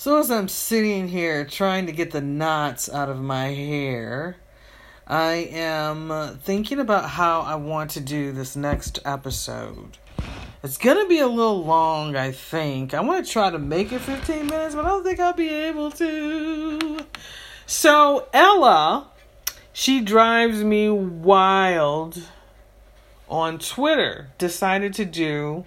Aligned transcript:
So, 0.00 0.20
as 0.20 0.30
I'm 0.30 0.46
sitting 0.46 1.08
here 1.08 1.44
trying 1.44 1.86
to 1.86 1.92
get 1.92 2.12
the 2.12 2.20
knots 2.20 2.88
out 2.88 3.08
of 3.08 3.20
my 3.20 3.46
hair, 3.46 4.36
I 5.08 5.48
am 5.50 6.38
thinking 6.40 6.78
about 6.78 7.10
how 7.10 7.40
I 7.40 7.56
want 7.56 7.90
to 7.90 8.00
do 8.00 8.30
this 8.30 8.54
next 8.54 9.00
episode. 9.04 9.98
It's 10.62 10.78
gonna 10.78 11.08
be 11.08 11.18
a 11.18 11.26
little 11.26 11.64
long, 11.64 12.14
I 12.14 12.30
think. 12.30 12.94
I 12.94 13.00
want 13.00 13.26
to 13.26 13.32
try 13.32 13.50
to 13.50 13.58
make 13.58 13.90
it 13.90 14.00
15 14.02 14.46
minutes, 14.46 14.76
but 14.76 14.84
I 14.84 14.88
don't 14.88 15.02
think 15.02 15.18
I'll 15.18 15.32
be 15.32 15.48
able 15.48 15.90
to. 15.90 16.98
So, 17.66 18.28
Ella, 18.32 19.08
she 19.72 20.00
drives 20.00 20.62
me 20.62 20.88
wild 20.88 22.22
on 23.28 23.58
Twitter, 23.58 24.30
decided 24.38 24.94
to 24.94 25.04
do 25.04 25.66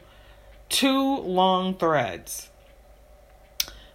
two 0.69 1.17
long 1.17 1.75
threads 1.75 2.47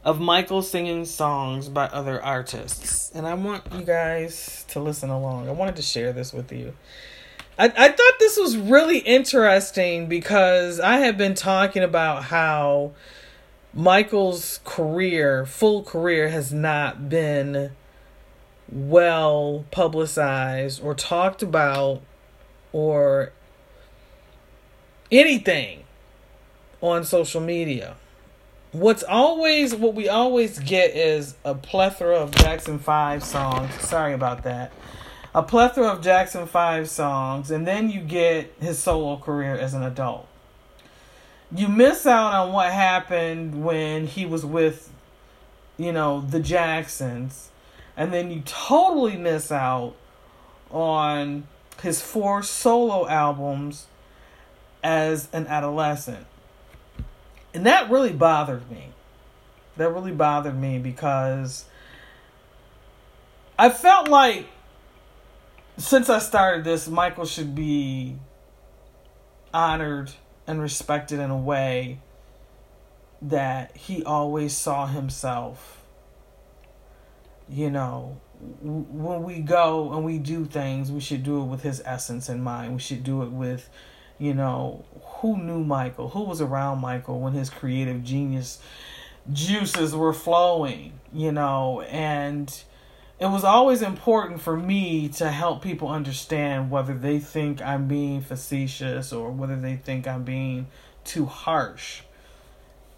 of 0.06 0.20
Michael 0.20 0.62
singing 0.62 1.04
songs 1.04 1.68
by 1.68 1.86
other 1.86 2.22
artists. 2.22 3.10
And 3.12 3.26
I 3.26 3.34
want 3.34 3.64
you 3.74 3.82
guys 3.82 4.64
to 4.68 4.78
listen 4.78 5.10
along. 5.10 5.48
I 5.48 5.52
wanted 5.52 5.74
to 5.76 5.82
share 5.82 6.12
this 6.12 6.32
with 6.32 6.52
you. 6.52 6.74
I, 7.58 7.64
I 7.64 7.88
thought 7.88 8.12
this 8.20 8.38
was 8.38 8.56
really 8.56 8.98
interesting 8.98 10.06
because 10.08 10.78
I 10.78 10.98
have 10.98 11.18
been 11.18 11.34
talking 11.34 11.82
about 11.82 12.22
how 12.22 12.92
Michael's 13.74 14.60
career, 14.64 15.44
full 15.44 15.82
career, 15.82 16.28
has 16.28 16.52
not 16.52 17.08
been 17.08 17.72
well 18.70 19.64
publicized 19.72 20.80
or 20.84 20.94
talked 20.94 21.42
about 21.42 22.00
or 22.70 23.32
anything 25.10 25.82
on 26.80 27.04
social 27.04 27.40
media. 27.40 27.96
What's 28.76 29.02
always 29.02 29.74
what 29.74 29.94
we 29.94 30.10
always 30.10 30.58
get 30.58 30.94
is 30.94 31.34
a 31.44 31.54
plethora 31.54 32.16
of 32.18 32.30
Jackson 32.30 32.78
5 32.78 33.24
songs. 33.24 33.74
Sorry 33.80 34.12
about 34.12 34.44
that 34.44 34.70
a 35.36 35.42
plethora 35.42 35.88
of 35.88 36.00
Jackson 36.00 36.46
5 36.46 36.88
songs, 36.88 37.50
and 37.50 37.66
then 37.66 37.90
you 37.90 38.00
get 38.00 38.54
his 38.58 38.78
solo 38.78 39.18
career 39.18 39.54
as 39.54 39.74
an 39.74 39.82
adult. 39.82 40.26
You 41.54 41.68
miss 41.68 42.06
out 42.06 42.32
on 42.32 42.54
what 42.54 42.72
happened 42.72 43.62
when 43.62 44.06
he 44.06 44.24
was 44.24 44.46
with, 44.46 44.90
you 45.76 45.92
know, 45.92 46.22
the 46.22 46.40
Jacksons, 46.40 47.50
and 47.98 48.14
then 48.14 48.30
you 48.30 48.40
totally 48.46 49.18
miss 49.18 49.52
out 49.52 49.94
on 50.70 51.46
his 51.82 52.00
four 52.00 52.42
solo 52.42 53.06
albums 53.06 53.88
as 54.82 55.28
an 55.34 55.46
adolescent. 55.48 56.26
And 57.56 57.64
that 57.64 57.90
really 57.90 58.12
bothered 58.12 58.70
me. 58.70 58.90
That 59.78 59.88
really 59.88 60.12
bothered 60.12 60.60
me 60.60 60.78
because 60.78 61.64
I 63.58 63.70
felt 63.70 64.08
like 64.08 64.44
since 65.78 66.10
I 66.10 66.18
started 66.18 66.64
this, 66.64 66.86
Michael 66.86 67.24
should 67.24 67.54
be 67.54 68.18
honored 69.54 70.12
and 70.46 70.60
respected 70.60 71.18
in 71.18 71.30
a 71.30 71.36
way 71.36 72.00
that 73.22 73.74
he 73.74 74.04
always 74.04 74.54
saw 74.54 74.86
himself. 74.86 75.82
You 77.48 77.70
know, 77.70 78.20
when 78.60 79.22
we 79.22 79.40
go 79.40 79.94
and 79.94 80.04
we 80.04 80.18
do 80.18 80.44
things, 80.44 80.92
we 80.92 81.00
should 81.00 81.22
do 81.22 81.40
it 81.40 81.46
with 81.46 81.62
his 81.62 81.80
essence 81.86 82.28
in 82.28 82.42
mind. 82.42 82.74
We 82.74 82.80
should 82.80 83.02
do 83.02 83.22
it 83.22 83.30
with, 83.30 83.70
you 84.18 84.34
know, 84.34 84.84
who 85.20 85.36
knew 85.36 85.62
Michael? 85.62 86.08
Who 86.10 86.22
was 86.22 86.40
around 86.40 86.80
Michael 86.80 87.20
when 87.20 87.32
his 87.32 87.50
creative 87.50 88.02
genius 88.02 88.58
juices 89.32 89.94
were 89.94 90.12
flowing, 90.12 90.92
you 91.12 91.32
know, 91.32 91.80
and 91.82 92.62
it 93.18 93.26
was 93.26 93.44
always 93.44 93.82
important 93.82 94.40
for 94.40 94.56
me 94.56 95.08
to 95.08 95.30
help 95.30 95.62
people 95.62 95.88
understand 95.88 96.70
whether 96.70 96.94
they 96.94 97.18
think 97.18 97.62
I'm 97.62 97.88
being 97.88 98.20
facetious 98.20 99.12
or 99.12 99.30
whether 99.30 99.56
they 99.56 99.76
think 99.76 100.06
I'm 100.06 100.22
being 100.22 100.66
too 101.04 101.26
harsh. 101.26 102.02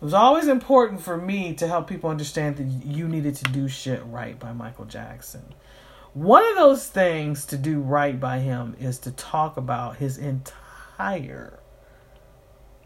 It 0.00 0.04
was 0.04 0.14
always 0.14 0.48
important 0.48 1.00
for 1.00 1.16
me 1.16 1.54
to 1.54 1.66
help 1.66 1.88
people 1.88 2.10
understand 2.10 2.56
that 2.56 2.86
you 2.86 3.08
needed 3.08 3.34
to 3.36 3.44
do 3.44 3.68
shit 3.68 4.02
right 4.06 4.38
by 4.38 4.52
Michael 4.52 4.84
Jackson. 4.84 5.42
One 6.14 6.44
of 6.48 6.56
those 6.56 6.86
things 6.86 7.44
to 7.46 7.56
do 7.56 7.80
right 7.80 8.18
by 8.18 8.38
him 8.38 8.76
is 8.80 8.98
to 9.00 9.12
talk 9.12 9.56
about 9.56 9.96
his 9.96 10.18
entire 10.18 10.67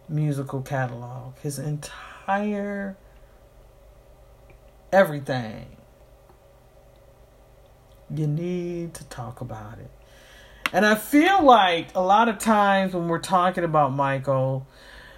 musical 0.08 0.62
catalog, 0.62 1.38
his 1.38 1.58
entire 1.58 2.96
everything 4.92 5.76
you 8.14 8.26
need 8.26 8.94
to 8.94 9.04
talk 9.04 9.40
about 9.40 9.78
it. 9.78 9.90
And 10.72 10.86
I 10.86 10.94
feel 10.94 11.42
like 11.42 11.88
a 11.94 12.00
lot 12.00 12.28
of 12.28 12.38
times 12.38 12.94
when 12.94 13.08
we're 13.08 13.18
talking 13.18 13.64
about 13.64 13.92
Michael, 13.92 14.66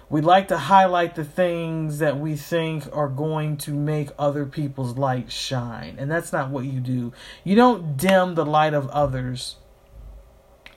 we 0.09 0.21
like 0.21 0.49
to 0.49 0.57
highlight 0.57 1.15
the 1.15 1.23
things 1.23 1.99
that 1.99 2.19
we 2.19 2.35
think 2.35 2.85
are 2.93 3.07
going 3.07 3.57
to 3.57 3.71
make 3.71 4.09
other 4.19 4.45
people's 4.45 4.97
light 4.97 5.31
shine. 5.31 5.95
And 5.97 6.11
that's 6.11 6.31
not 6.31 6.49
what 6.49 6.65
you 6.65 6.79
do. 6.79 7.13
You 7.43 7.55
don't 7.55 7.97
dim 7.97 8.35
the 8.35 8.45
light 8.45 8.73
of 8.73 8.87
others 8.89 9.55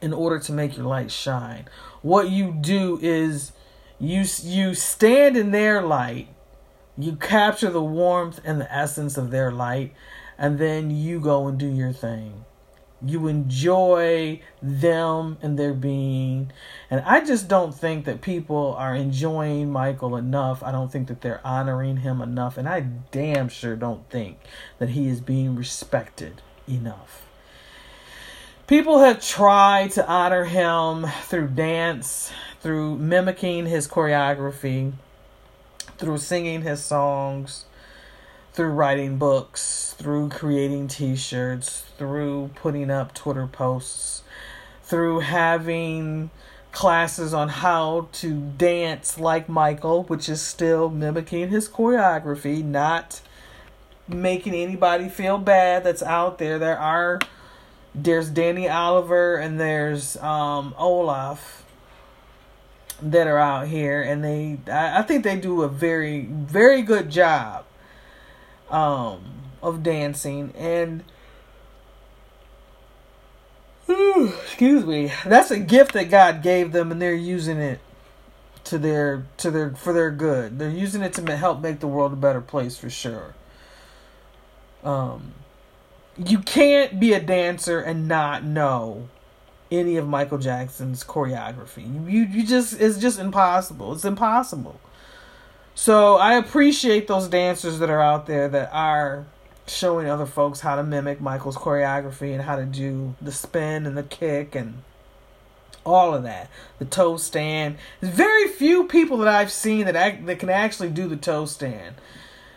in 0.01 0.12
order 0.12 0.39
to 0.39 0.53
make 0.53 0.77
your 0.77 0.87
light 0.87 1.11
shine. 1.11 1.69
What 2.03 2.31
you 2.31 2.56
do 2.60 2.98
is 3.03 3.53
you 3.98 4.25
you 4.42 4.75
stand 4.75 5.36
in 5.36 5.50
their 5.50 5.82
light. 5.82 6.28
You 6.97 7.16
capture 7.16 7.70
the 7.70 7.82
warmth 7.82 8.41
and 8.44 8.60
the 8.60 8.72
essence 8.72 9.16
of 9.16 9.31
their 9.31 9.53
light 9.53 9.94
and 10.38 10.59
then 10.59 10.91
you 10.91 11.20
go 11.20 11.48
and 11.48 11.59
do 11.59 11.66
your 11.66 11.92
thing. 11.92 12.44
You 13.04 13.26
enjoy 13.28 14.41
them 14.62 15.38
and 15.42 15.59
their 15.59 15.75
being. 15.75 16.50
And 16.91 17.00
I 17.03 17.25
just 17.25 17.47
don't 17.47 17.75
think 17.75 18.04
that 18.06 18.22
people 18.22 18.75
are 18.76 18.94
enjoying 18.94 19.70
Michael 19.70 20.16
enough. 20.16 20.62
I 20.62 20.72
don't 20.72 20.91
think 20.91 21.09
that 21.09 21.20
they're 21.20 21.44
honoring 21.47 21.98
him 21.98 22.20
enough. 22.20 22.56
And 22.56 22.69
I 22.69 22.80
damn 22.80 23.48
sure 23.48 23.76
don't 23.76 24.09
think 24.10 24.38
that 24.78 24.91
he 24.91 25.09
is 25.09 25.20
being 25.20 25.54
respected 25.54 26.42
enough. 26.69 27.28
People 28.69 28.99
have 28.99 29.23
tried 29.23 29.93
to 29.93 30.06
honor 30.06 30.45
him 30.45 31.06
through 31.23 31.49
dance, 31.49 32.31
through 32.61 32.97
mimicking 32.97 33.65
his 33.65 33.89
choreography, 33.89 34.93
through 35.97 36.19
singing 36.19 36.61
his 36.61 36.84
songs, 36.84 37.65
through 38.53 38.73
writing 38.73 39.17
books, 39.17 39.95
through 39.97 40.28
creating 40.28 40.87
t 40.87 41.17
shirts, 41.17 41.87
through 41.97 42.51
putting 42.57 42.91
up 42.91 43.15
Twitter 43.15 43.47
posts, 43.47 44.23
through 44.83 45.21
having 45.21 46.28
classes 46.71 47.33
on 47.33 47.49
how 47.49 48.09
to 48.12 48.53
dance 48.59 49.19
like 49.19 49.49
Michael, 49.49 50.03
which 50.03 50.28
is 50.28 50.43
still 50.43 50.91
mimicking 50.91 51.49
his 51.49 51.71
choreography, 51.71 52.62
not 52.62 53.23
making 54.07 54.53
anybody 54.53 55.09
feel 55.09 55.39
bad 55.39 55.84
that's 55.84 56.03
out 56.03 56.37
there. 56.37 56.59
There 56.59 56.78
are 56.78 57.19
there's 57.94 58.28
Danny 58.28 58.69
Oliver 58.69 59.37
and 59.37 59.59
there's 59.59 60.16
um 60.19 60.75
Olaf 60.78 61.65
that 63.00 63.26
are 63.26 63.38
out 63.38 63.69
here 63.69 64.03
and 64.03 64.25
they 64.25 64.59
I, 64.71 65.00
I 65.00 65.03
think 65.03 65.25
they 65.25 65.37
do 65.37 65.62
a 65.62 65.69
very 65.69 66.22
very 66.27 66.82
good 66.82 67.10
job 67.10 67.65
um, 68.71 69.22
of 69.62 69.82
dancing 69.82 70.53
and 70.56 71.04
excuse 73.88 74.84
me 74.84 75.12
that's 75.25 75.50
a 75.50 75.59
gift 75.59 75.93
that 75.93 76.10
god 76.10 76.43
gave 76.43 76.72
them 76.72 76.93
and 76.93 77.00
they're 77.00 77.15
using 77.15 77.59
it 77.59 77.81
to 78.69 78.77
their 78.77 79.25
to 79.38 79.50
their 79.50 79.71
for 79.71 79.94
their 79.94 80.10
good. 80.10 80.59
They're 80.59 80.69
using 80.69 81.03
it 81.03 81.15
to 81.15 81.37
help 81.37 81.60
make 81.60 81.81
the 81.81 81.87
world 81.87 82.12
a 82.12 82.16
better 82.16 82.43
place 82.43 82.77
for 82.77 82.91
sure. 82.91 83.34
Um 84.84 85.33
you 86.26 86.38
can't 86.41 86.98
be 86.98 87.12
a 87.12 87.20
dancer 87.20 87.80
and 87.80 88.09
not 88.09 88.44
know 88.44 89.09
any 89.70 89.97
of 89.97 90.09
michael 90.09 90.38
jackson's 90.38 91.04
choreography 91.04 92.10
you 92.10 92.22
you 92.22 92.47
just 92.47 92.80
it's 92.80 92.98
just 92.98 93.18
impossible 93.18 93.92
it's 93.92 94.04
impossible 94.04 94.80
so 95.78 96.16
I 96.16 96.34
appreciate 96.34 97.06
those 97.06 97.28
dancers 97.28 97.78
that 97.78 97.88
are 97.88 98.03
out 98.03 98.26
there 98.26 98.48
that 98.48 98.70
are 98.72 99.26
showing 99.68 100.09
other 100.09 100.26
folks 100.26 100.59
how 100.59 100.74
to 100.74 100.82
mimic 100.82 101.20
Michael's 101.20 101.56
choreography 101.56 102.32
and 102.32 102.42
how 102.42 102.56
to 102.56 102.65
do 102.65 103.15
the 103.22 103.30
spin 103.30 103.86
and 103.86 103.97
the 103.97 104.03
kick 104.03 104.56
and 104.56 104.82
all 105.86 106.16
of 106.16 106.24
that. 106.24 106.50
The 106.80 106.84
toe 106.84 107.16
stand. 107.16 107.76
There's 108.00 108.12
very 108.12 108.48
few 108.48 108.88
people 108.88 109.18
that 109.18 109.28
I've 109.28 109.53
seen 109.53 109.86
that 109.86 109.94
act, 109.94 110.26
that 110.26 110.41
can 110.41 110.50
actually 110.50 110.91
do 110.91 111.06
the 111.06 111.16
toe 111.16 111.47
stand, 111.47 111.94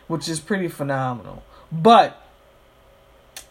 which 0.08 0.28
is 0.28 0.40
pretty 0.40 0.68
phenomenal. 0.68 1.44
But 1.72 2.21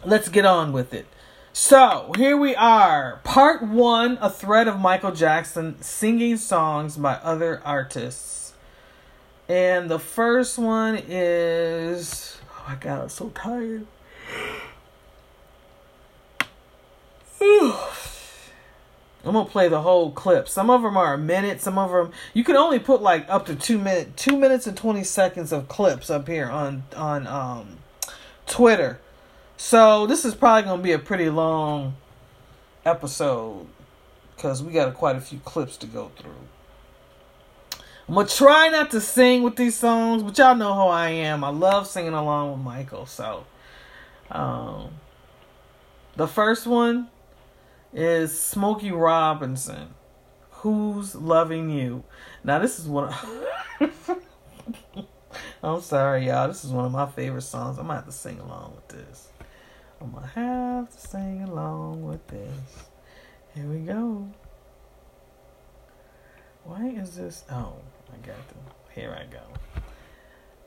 let's 0.05 0.29
get 0.29 0.45
on 0.45 0.73
with 0.73 0.95
it. 0.95 1.07
So 1.53 2.13
here 2.17 2.37
we 2.37 2.55
are, 2.55 3.21
part 3.25 3.63
one: 3.63 4.19
a 4.21 4.31
thread 4.31 4.69
of 4.69 4.79
Michael 4.79 5.13
Jackson 5.13 5.81
singing 5.83 6.37
songs 6.37 6.97
by 6.97 7.15
other 7.15 7.61
artists. 7.65 8.53
And 9.49 9.91
the 9.91 9.99
first 9.99 10.59
one 10.59 10.97
is 11.09 12.41
Oh 12.53 12.65
my 12.69 12.77
god, 12.77 13.03
I'm 13.03 13.09
so 13.09 13.31
tired. 13.31 13.87
I'm 19.23 19.35
gonna 19.35 19.45
play 19.45 19.69
the 19.69 19.83
whole 19.83 20.13
clip. 20.13 20.49
Some 20.49 20.71
of 20.71 20.83
them 20.83 20.97
are 20.97 21.15
a 21.15 21.19
minute. 21.19 21.61
Some 21.61 21.79
of 21.79 21.91
them 21.91 22.13
you 22.33 22.45
can 22.45 22.57
only 22.57 22.79
put 22.79 23.03
like 23.03 23.27
up 23.29 23.47
to 23.47 23.57
two 23.57 23.79
minute, 23.79 24.17
two 24.17 24.37
minutes 24.39 24.67
and 24.67 24.77
twenty 24.77 25.05
seconds 25.05 25.53
of 25.53 25.69
clips 25.69 26.11
up 26.11 26.29
here 26.29 26.49
on 26.49 26.85
on 26.97 27.27
um, 27.27 27.79
Twitter. 28.47 29.01
So 29.63 30.07
this 30.07 30.25
is 30.25 30.35
probably 30.35 30.63
gonna 30.63 30.83
be 30.83 30.93
a 30.93 30.99
pretty 30.99 31.29
long 31.29 31.95
episode 32.87 33.67
because 34.35 34.63
we 34.63 34.73
got 34.73 34.95
quite 34.95 35.17
a 35.17 35.21
few 35.21 35.39
clips 35.41 35.77
to 35.77 35.87
go 35.87 36.11
through. 36.17 36.33
I'm 38.09 38.15
gonna 38.15 38.27
try 38.27 38.71
not 38.71 38.91
to 38.93 39.03
sing 39.03 39.43
with 39.43 39.57
these 39.57 39.77
songs, 39.77 40.23
but 40.23 40.39
y'all 40.39 40.55
know 40.55 40.73
how 40.73 40.89
I 40.89 41.11
am. 41.11 41.45
I 41.45 41.51
love 41.51 41.87
singing 41.87 42.15
along 42.15 42.53
with 42.53 42.61
Michael. 42.61 43.05
So, 43.05 43.45
um, 44.31 44.93
the 46.17 46.27
first 46.27 46.67
one 46.67 47.09
is 47.93 48.41
Smokey 48.41 48.91
Robinson. 48.91 49.89
Who's 50.53 51.15
loving 51.15 51.69
you? 51.69 52.03
Now 52.43 52.61
this 52.61 52.79
is 52.79 52.89
one. 52.89 53.15
I'm 55.63 55.83
sorry, 55.83 56.29
y'all. 56.29 56.49
This 56.49 56.65
is 56.65 56.71
one 56.71 56.87
of 56.87 56.93
my 56.93 57.07
favorite 57.07 57.43
songs. 57.43 57.79
I'm 57.79 57.89
gonna 57.89 57.97
have 57.97 58.07
to 58.07 58.13
sing 58.13 58.41
along 58.41 58.73
with 58.75 58.89
this. 58.89 59.30
I'm 60.01 60.13
gonna 60.13 60.27
have 60.29 60.91
to 60.91 61.09
sing 61.09 61.43
along 61.43 62.03
with 62.07 62.27
this. 62.29 62.89
Here 63.55 63.67
we 63.67 63.81
go. 63.81 64.29
Why 66.65 66.87
is 66.89 67.17
this? 67.17 67.45
Oh, 67.51 67.75
I 68.13 68.17
got 68.27 68.49
them. 68.49 68.59
Here 68.95 69.15
I 69.19 69.27
go. 69.31 69.43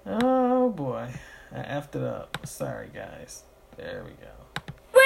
Oh 0.05 0.69
boy, 0.69 1.09
I 1.51 1.59
effed 1.59 1.95
it 1.95 2.03
up. 2.03 2.37
Sorry, 2.45 2.89
guys. 2.93 3.43
There 3.75 4.03
we 4.05 4.11
go. 4.11 4.43
Sing 4.93 5.01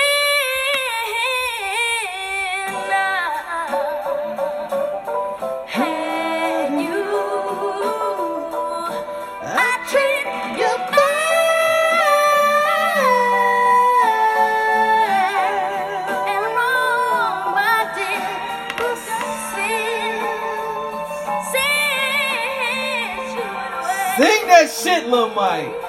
that 24.57 24.71
shit, 24.71 25.07
Lil 25.07 25.29
Mike. 25.35 25.86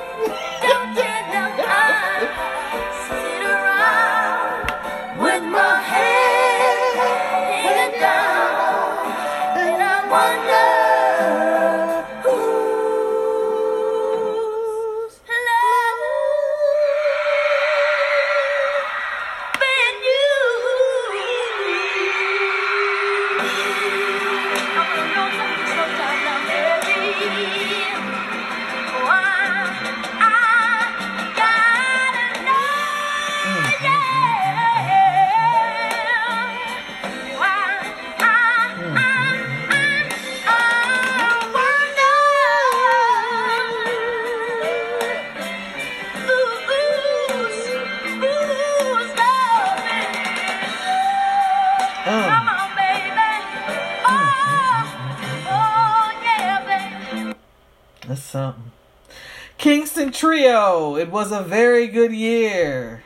Trio. 60.49 60.97
It 60.97 61.11
was 61.11 61.31
a 61.31 61.43
very 61.43 61.89
good 61.89 62.11
year. 62.11 63.03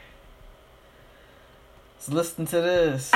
Let's 1.97 2.09
listen 2.09 2.47
to 2.47 2.61
this. 2.61 3.11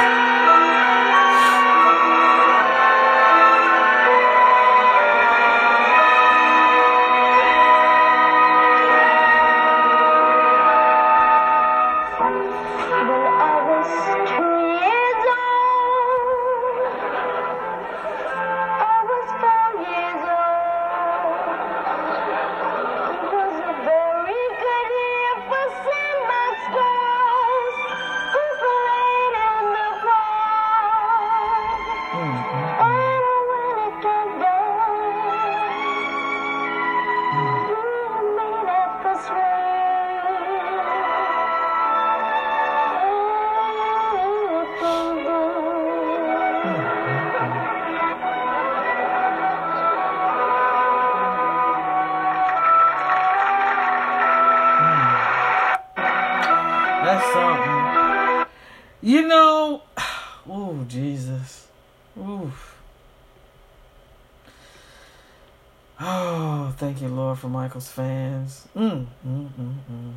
For 67.36 67.48
Michael's 67.48 67.88
fans. 67.88 68.66
Mm, 68.74 69.06
mm, 69.26 69.48
mm, 69.48 69.74
mm. 69.90 70.12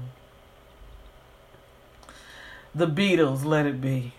The 2.74 2.88
Beatles, 2.88 3.44
let 3.46 3.66
it 3.66 3.82
be. 3.82 4.14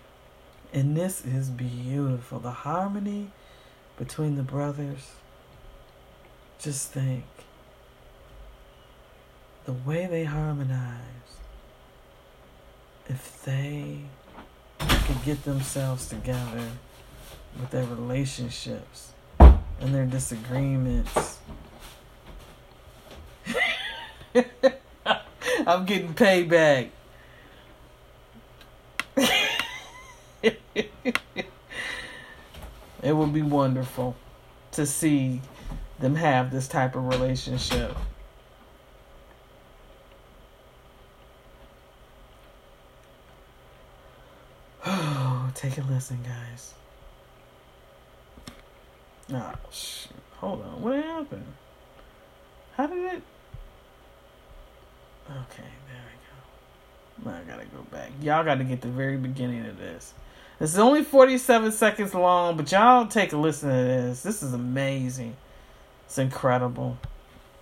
And 0.73 0.97
this 0.97 1.25
is 1.25 1.51
beautiful. 1.51 2.39
The 2.39 2.51
harmony 2.51 3.31
between 3.97 4.37
the 4.37 4.43
brothers. 4.43 5.13
Just 6.59 6.93
think. 6.93 7.25
The 9.65 9.73
way 9.73 10.07
they 10.07 10.25
harmonize. 10.25 11.01
If 13.09 13.43
they 13.45 14.01
could 14.79 15.25
get 15.25 15.45
themselves 15.45 16.09
together 16.09 16.69
with 17.59 17.71
their 17.71 17.85
relationships 17.85 19.13
and 19.39 19.95
their 19.95 20.07
disagreements. 20.07 21.39
I'm 25.71 25.85
getting 25.85 26.15
payback. 26.15 26.89
it 30.75 30.91
would 33.05 33.33
be 33.33 33.43
wonderful 33.43 34.17
to 34.73 34.85
see 34.85 35.41
them 36.01 36.17
have 36.17 36.51
this 36.51 36.67
type 36.67 36.97
of 36.97 37.07
relationship. 37.07 37.97
Take 45.55 45.79
a 45.79 45.83
listen, 45.83 46.19
guys. 46.25 46.75
Ah, 49.33 49.55
oh, 49.55 49.59
shoot. 49.71 50.11
Hold 50.39 50.65
on. 50.65 50.83
What 50.83 50.97
happened? 50.97 51.47
How 52.73 52.89
did 52.89 53.15
it? 53.15 53.23
Okay, 55.31 55.69
there 55.87 56.03
we 57.25 57.25
go. 57.25 57.31
Now 57.31 57.37
I 57.39 57.43
gotta 57.49 57.67
go 57.67 57.83
back. 57.93 58.11
Y'all 58.21 58.45
gotta 58.45 58.65
get 58.65 58.81
the 58.81 58.89
very 58.89 59.17
beginning 59.17 59.65
of 59.67 59.79
this. 59.79 60.13
It's 60.59 60.77
only 60.77 61.05
47 61.05 61.71
seconds 61.73 62.15
long, 62.15 62.57
but 62.57 62.71
y'all 62.73 63.07
take 63.07 63.33
a 63.33 63.37
listen 63.37 63.69
to 63.69 63.75
this. 63.77 64.23
This 64.23 64.43
is 64.43 64.53
amazing. 64.53 65.37
It's 66.07 66.19
incredible. 66.19 66.99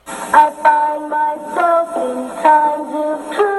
I 0.07 0.51
find 0.63 1.11
myself 1.11 1.97
in 1.97 2.43
times 2.43 2.95
of 2.95 3.37
trouble. 3.37 3.59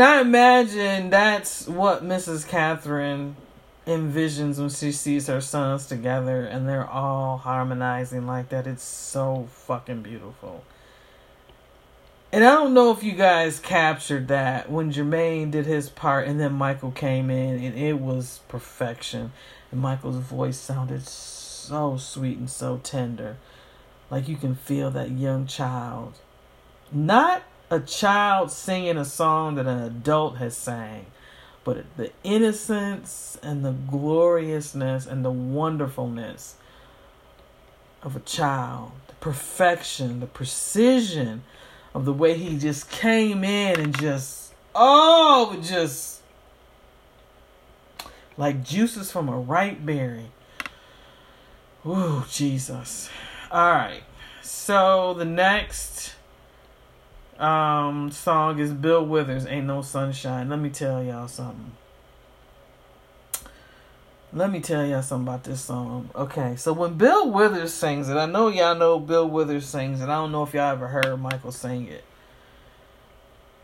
And 0.00 0.08
I 0.08 0.20
imagine 0.22 1.10
that's 1.10 1.68
what 1.68 2.02
Mrs. 2.02 2.48
Catherine 2.48 3.36
envisions 3.86 4.58
when 4.58 4.70
she 4.70 4.92
sees 4.92 5.26
her 5.26 5.42
sons 5.42 5.84
together 5.84 6.42
and 6.42 6.66
they're 6.66 6.88
all 6.88 7.36
harmonizing 7.36 8.26
like 8.26 8.48
that. 8.48 8.66
It's 8.66 8.82
so 8.82 9.46
fucking 9.50 10.00
beautiful. 10.00 10.64
And 12.32 12.42
I 12.42 12.54
don't 12.54 12.72
know 12.72 12.90
if 12.92 13.02
you 13.02 13.12
guys 13.12 13.58
captured 13.58 14.28
that 14.28 14.70
when 14.70 14.90
Jermaine 14.90 15.50
did 15.50 15.66
his 15.66 15.90
part 15.90 16.26
and 16.26 16.40
then 16.40 16.54
Michael 16.54 16.92
came 16.92 17.28
in 17.28 17.62
and 17.62 17.76
it 17.76 18.00
was 18.00 18.40
perfection. 18.48 19.32
And 19.70 19.82
Michael's 19.82 20.16
voice 20.16 20.56
sounded 20.56 21.06
so 21.06 21.98
sweet 21.98 22.38
and 22.38 22.48
so 22.48 22.80
tender. 22.82 23.36
Like 24.08 24.28
you 24.28 24.36
can 24.36 24.54
feel 24.54 24.90
that 24.92 25.10
young 25.10 25.46
child. 25.46 26.14
Not 26.90 27.42
a 27.70 27.80
child 27.80 28.50
singing 28.50 28.96
a 28.96 29.04
song 29.04 29.54
that 29.54 29.66
an 29.66 29.82
adult 29.82 30.38
has 30.38 30.56
sang, 30.56 31.06
but 31.62 31.84
the 31.96 32.10
innocence 32.24 33.38
and 33.42 33.64
the 33.64 33.72
gloriousness 33.72 35.06
and 35.06 35.24
the 35.24 35.30
wonderfulness 35.30 36.56
of 38.02 38.16
a 38.16 38.20
child, 38.20 38.92
the 39.06 39.14
perfection, 39.14 40.20
the 40.20 40.26
precision 40.26 41.42
of 41.94 42.04
the 42.04 42.12
way 42.12 42.36
he 42.36 42.58
just 42.58 42.90
came 42.90 43.44
in 43.44 43.78
and 43.78 43.98
just, 43.98 44.52
oh, 44.74 45.56
just 45.62 46.22
like 48.36 48.64
juices 48.64 49.12
from 49.12 49.28
a 49.28 49.38
ripe 49.38 49.84
berry. 49.84 50.32
Ooh, 51.86 52.24
Jesus. 52.28 53.10
All 53.50 53.72
right. 53.72 54.02
So 54.42 55.14
the 55.14 55.24
next 55.24 56.14
um 57.40 58.10
song 58.10 58.58
is 58.58 58.72
Bill 58.72 59.04
Withers 59.04 59.46
Ain't 59.46 59.66
No 59.66 59.82
Sunshine. 59.82 60.48
Let 60.48 60.58
me 60.58 60.70
tell 60.70 61.02
y'all 61.02 61.28
something. 61.28 61.72
Let 64.32 64.52
me 64.52 64.60
tell 64.60 64.86
y'all 64.86 65.02
something 65.02 65.26
about 65.26 65.44
this 65.44 65.60
song. 65.60 66.10
Okay, 66.14 66.54
so 66.56 66.72
when 66.72 66.94
Bill 66.94 67.30
Withers 67.30 67.74
sings 67.74 68.08
it, 68.08 68.16
I 68.16 68.26
know 68.26 68.48
y'all 68.48 68.76
know 68.76 69.00
Bill 69.00 69.28
Withers 69.28 69.66
sings 69.66 70.00
it. 70.00 70.04
I 70.04 70.14
don't 70.14 70.30
know 70.30 70.44
if 70.44 70.54
y'all 70.54 70.70
ever 70.72 70.86
heard 70.86 71.16
Michael 71.16 71.50
sing 71.50 71.88
it. 71.88 72.04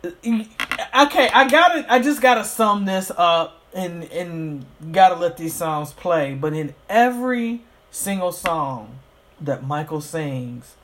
Okay, 0.05 1.29
I 1.29 1.49
gotta 1.49 1.93
I 1.93 2.01
just 2.01 2.21
gotta 2.21 2.45
sum 2.45 2.85
this 2.85 3.13
up 3.17 3.63
and 3.75 4.05
and 4.05 4.65
gotta 4.91 5.15
let 5.15 5.37
these 5.37 5.55
songs 5.55 5.93
play. 5.93 6.35
But 6.35 6.53
in 6.53 6.75
every 6.89 7.61
single 7.91 8.33
song 8.33 8.99
that 9.41 9.65
Michael 9.65 10.01
sings 10.01 10.75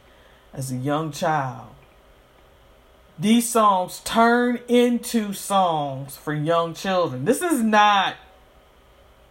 as 0.53 0.71
a 0.71 0.77
young 0.77 1.11
child, 1.11 1.71
these 3.23 3.49
songs 3.49 4.00
turn 4.05 4.59
into 4.69 5.33
songs 5.33 6.17
for 6.17 6.35
young 6.35 6.75
children. 6.75 7.25
This 7.25 7.41
is 7.41 7.62
not 7.62 8.17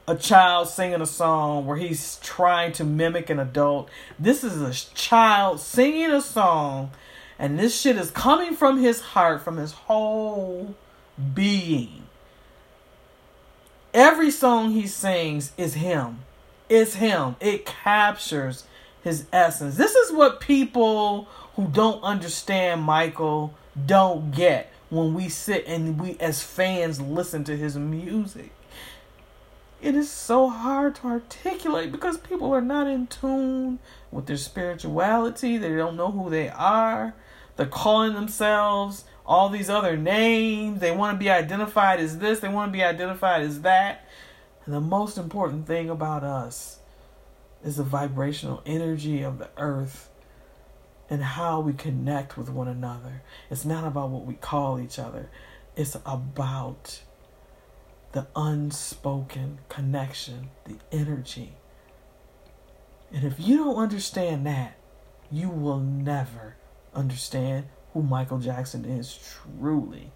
a 0.07 0.15
child 0.15 0.69
singing 0.69 1.01
a 1.01 1.05
song 1.05 1.65
where 1.65 1.77
he's 1.77 2.17
trying 2.23 2.71
to 2.73 2.83
mimic 2.83 3.29
an 3.29 3.39
adult. 3.39 3.89
This 4.17 4.43
is 4.43 4.61
a 4.61 4.93
child 4.95 5.59
singing 5.59 6.09
a 6.09 6.21
song, 6.21 6.91
and 7.37 7.59
this 7.59 7.79
shit 7.79 7.97
is 7.97 8.11
coming 8.11 8.55
from 8.55 8.79
his 8.79 9.01
heart, 9.01 9.41
from 9.41 9.57
his 9.57 9.73
whole 9.73 10.73
being. 11.33 12.03
Every 13.93 14.31
song 14.31 14.71
he 14.71 14.87
sings 14.87 15.51
is 15.57 15.73
him. 15.73 16.19
It's 16.69 16.95
him. 16.95 17.35
It 17.41 17.65
captures 17.65 18.63
his 19.03 19.25
essence. 19.33 19.75
This 19.75 19.95
is 19.95 20.13
what 20.13 20.39
people 20.39 21.27
who 21.55 21.67
don't 21.67 22.01
understand 22.01 22.83
Michael 22.83 23.53
don't 23.85 24.31
get 24.31 24.71
when 24.89 25.13
we 25.13 25.29
sit 25.29 25.65
and 25.65 25.99
we 25.99 26.17
as 26.19 26.43
fans 26.43 26.99
listen 26.99 27.43
to 27.45 27.55
his 27.55 27.77
music. 27.77 28.51
It 29.81 29.95
is 29.95 30.11
so 30.11 30.49
hard 30.49 30.95
to 30.95 31.07
articulate 31.07 31.91
because 31.91 32.17
people 32.17 32.53
are 32.53 32.61
not 32.61 32.87
in 32.87 33.07
tune 33.07 33.79
with 34.11 34.27
their 34.27 34.37
spirituality. 34.37 35.57
They 35.57 35.75
don't 35.75 35.95
know 35.95 36.11
who 36.11 36.29
they 36.29 36.49
are. 36.49 37.15
They're 37.55 37.65
calling 37.65 38.13
themselves 38.13 39.05
all 39.25 39.49
these 39.49 39.69
other 39.69 39.97
names. 39.97 40.81
They 40.81 40.91
want 40.91 41.15
to 41.15 41.23
be 41.23 41.31
identified 41.31 41.99
as 41.99 42.19
this, 42.19 42.41
they 42.41 42.49
want 42.49 42.71
to 42.71 42.77
be 42.77 42.83
identified 42.83 43.41
as 43.41 43.61
that. 43.61 44.05
And 44.65 44.75
the 44.75 44.81
most 44.81 45.17
important 45.17 45.65
thing 45.65 45.89
about 45.89 46.23
us 46.23 46.77
is 47.63 47.77
the 47.77 47.83
vibrational 47.83 48.61
energy 48.65 49.23
of 49.23 49.39
the 49.39 49.49
earth 49.57 50.10
and 51.11 51.21
how 51.21 51.59
we 51.59 51.73
connect 51.73 52.37
with 52.37 52.49
one 52.49 52.69
another. 52.69 53.21
It's 53.51 53.65
not 53.65 53.85
about 53.85 54.09
what 54.09 54.25
we 54.25 54.33
call 54.35 54.79
each 54.79 54.97
other, 54.97 55.29
it's 55.75 55.95
about 56.05 57.01
the 58.13 58.27
unspoken 58.35 59.59
connection, 59.69 60.49
the 60.65 60.77
energy. 60.91 61.53
And 63.13 63.25
if 63.25 63.39
you 63.39 63.57
don't 63.57 63.75
understand 63.75 64.45
that, 64.47 64.77
you 65.29 65.49
will 65.49 65.79
never 65.79 66.55
understand 66.93 67.65
who 67.93 68.01
Michael 68.01 68.39
Jackson 68.39 68.85
is 68.85 69.17
truly. 69.17 70.11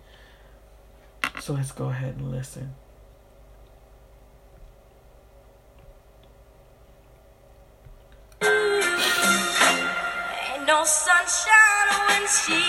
So 1.41 1.53
let's 1.53 1.73
go 1.73 1.89
ahead 1.89 2.15
and 2.15 2.31
listen. 2.31 2.73
Sunshine 12.35 12.65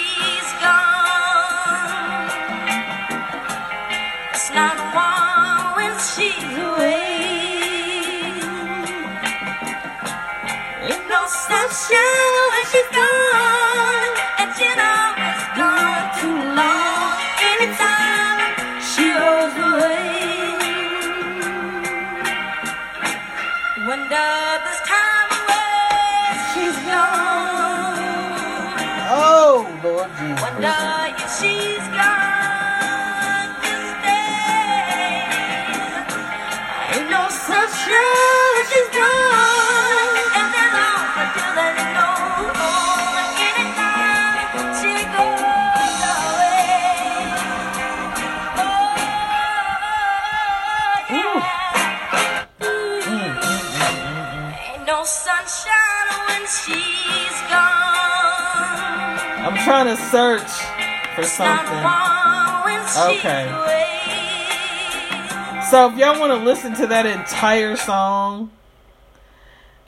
when 5.77 5.93
she's 5.99 6.59
away 6.59 8.33
No 11.09 11.27
step 11.27 11.71
shall 11.71 12.51
if 12.61 12.71
she's 12.71 12.97
gone. 12.97 13.56
I'm 59.47 59.57
trying 59.65 59.87
to 59.87 59.97
search 59.97 60.51
for 61.15 61.23
something. 61.23 61.85
Okay. 62.99 63.47
So 65.71 65.91
if 65.91 65.99
y'all 65.99 66.19
want 66.19 66.33
to 66.33 66.45
listen 66.45 66.75
to 66.75 66.87
that 66.89 67.07
entire 67.07 67.77
song, 67.77 68.51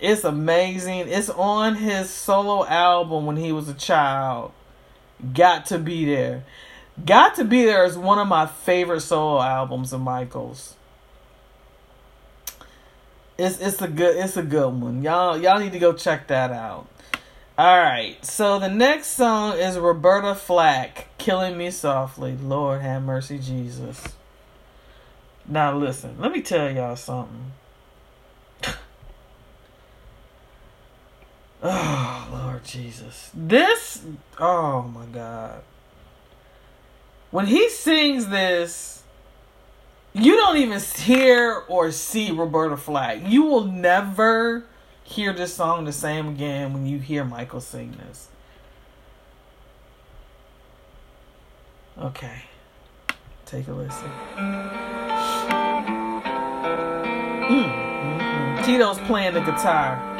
it's 0.00 0.25
amazing. 0.25 1.09
It's 1.09 1.31
on 1.31 1.76
his 1.76 2.11
solo 2.11 2.64
album 2.67 3.26
when 3.26 3.37
he 3.37 3.52
was 3.52 3.69
a 3.69 3.75
child. 3.75 4.52
Got 5.35 5.67
to 5.67 5.78
be 5.78 6.05
there. 6.05 6.45
Got 7.05 7.35
to 7.37 7.45
be 7.45 7.64
there 7.64 7.85
is 7.85 7.97
one 7.97 8.19
of 8.19 8.28
my 8.28 8.47
favorite 8.47 9.00
solo 9.00 9.40
albums 9.40 9.93
of 9.93 10.00
Michael's. 10.00 10.75
It's 13.37 13.59
it's 13.61 13.81
a 13.81 13.88
good 13.88 14.17
it's 14.17 14.37
a 14.37 14.43
good 14.43 14.71
one. 14.71 15.02
Y'all 15.02 15.38
y'all 15.38 15.61
need 15.61 15.73
to 15.73 15.78
go 15.78 15.93
check 15.93 16.26
that 16.28 16.50
out. 16.50 16.88
All 17.57 17.78
right. 17.78 18.25
So 18.25 18.59
the 18.59 18.69
next 18.69 19.09
song 19.09 19.57
is 19.59 19.78
Roberta 19.78 20.35
Flack, 20.35 21.09
"Killing 21.19 21.57
Me 21.57 21.71
Softly." 21.71 22.37
Lord 22.37 22.83
have 22.83 23.02
mercy, 23.02 23.38
Jesus. 23.38 24.02
Now 25.47 25.76
listen, 25.76 26.17
let 26.19 26.33
me 26.33 26.43
tell 26.43 26.71
y'all 26.71 26.97
something. 26.97 27.52
oh 31.62 32.28
Lord 32.33 32.57
Jesus, 32.68 33.30
this. 33.32 34.04
Oh 34.38 34.82
my 34.82 35.06
God. 35.06 35.62
When 37.30 37.46
he 37.46 37.70
sings 37.70 38.28
this, 38.28 39.02
you 40.12 40.37
don't 40.37 40.58
even 40.58 40.78
hear 40.80 41.64
or 41.68 41.90
see 41.92 42.30
Roberta 42.30 42.76
Flack. 42.76 43.20
You 43.25 43.44
will 43.44 43.64
never 43.64 44.64
hear 45.02 45.32
this 45.32 45.54
song 45.54 45.87
the 45.87 45.92
same 45.92 46.28
again 46.28 46.75
when 46.75 46.84
you 46.84 46.98
hear 46.98 47.25
Michael 47.25 47.62
sing 47.62 47.96
this. 48.06 48.28
Okay. 51.98 52.42
Take 53.46 53.66
a 53.68 53.72
listen. 53.72 54.10
Mm, 54.37 54.70
mm, 57.48 58.20
mm. 58.20 58.64
Tito's 58.66 58.98
playing 58.98 59.32
the 59.32 59.40
guitar. 59.40 60.17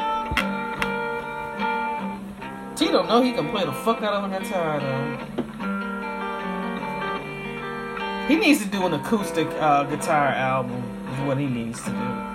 Tito 2.79 3.03
know 3.03 3.21
he 3.21 3.33
can 3.33 3.49
play 3.49 3.65
the 3.65 3.73
fuck 3.73 4.01
out 4.03 4.13
of 4.13 4.31
a 4.31 4.39
guitar 4.39 4.79
though. 4.79 5.17
He 8.29 8.37
needs 8.37 8.63
to 8.63 8.69
do 8.69 8.85
an 8.85 8.93
acoustic 8.93 9.47
uh, 9.59 9.83
guitar 9.83 10.27
album. 10.27 10.81
Is 11.11 11.19
what 11.27 11.37
he 11.37 11.47
needs 11.47 11.83
to 11.83 11.89
do. 11.89 12.28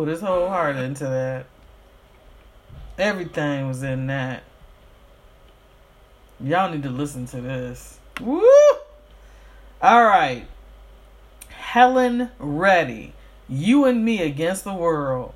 Put 0.00 0.08
his 0.08 0.22
whole 0.22 0.48
heart 0.48 0.76
into 0.76 1.04
that. 1.04 1.44
Everything 2.96 3.68
was 3.68 3.82
in 3.82 4.06
that. 4.06 4.44
Y'all 6.42 6.70
need 6.70 6.82
to 6.84 6.88
listen 6.88 7.26
to 7.26 7.38
this. 7.38 7.98
Woo! 8.18 8.42
All 9.82 10.04
right. 10.04 10.46
Helen 11.50 12.30
Reddy. 12.38 13.12
You 13.46 13.84
and 13.84 14.02
me 14.02 14.22
against 14.22 14.64
the 14.64 14.72
world. 14.72 15.34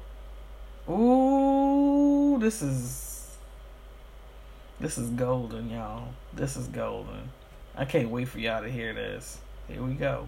Ooh, 0.89 2.39
this 2.41 2.63
is 2.63 3.37
this 4.81 4.97
is 4.97 5.11
golden, 5.11 5.69
y'all. 5.69 6.09
This 6.33 6.57
is 6.57 6.69
golden. 6.69 7.29
I 7.77 7.85
can't 7.85 8.09
wait 8.09 8.29
for 8.29 8.39
y'all 8.39 8.63
to 8.63 8.71
hear 8.71 8.95
this. 8.95 9.41
Here 9.69 9.83
we 9.83 9.93
go. 9.93 10.27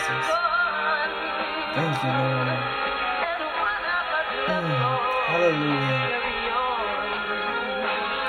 Jesus. 0.00 0.26
Thank 1.76 2.02
you, 2.02 2.10
Lord. 2.10 2.48
Mm. 4.48 4.98
Hallelujah. 5.28 6.00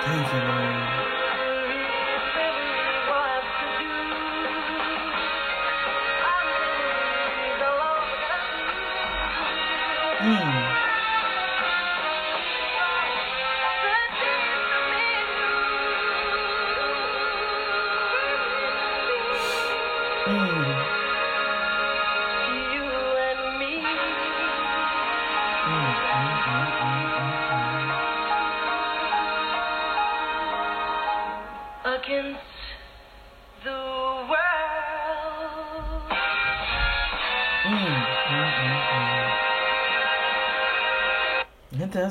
Thank 0.03 0.33
you, 0.33 0.39
Lord. 0.51 1.00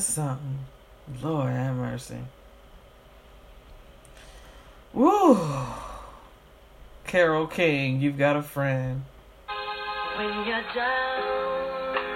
Ain't 0.00 0.06
that 0.06 0.12
something? 0.14 0.58
Lord 1.22 1.52
have 1.52 1.76
mercy. 1.76 2.16
Woo! 4.94 5.38
Carole 7.04 7.46
King, 7.46 8.00
you've 8.00 8.16
got 8.16 8.34
a 8.34 8.42
friend. 8.42 9.04
When 10.16 10.46
you're 10.46 10.64
down 10.74 12.09